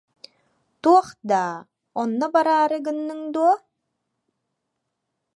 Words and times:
Туох 0.81 1.07
даа, 1.29 1.55
онно 2.01 2.27
бараары 2.33 2.77
гынныҥ 2.85 3.21
дуо 3.33 3.53